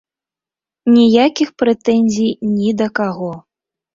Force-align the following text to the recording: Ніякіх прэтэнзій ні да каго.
Ніякіх 0.93 1.49
прэтэнзій 1.61 2.31
ні 2.55 2.73
да 2.83 2.87
каго. 3.01 3.31